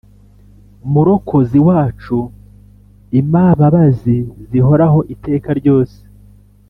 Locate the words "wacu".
1.67-2.17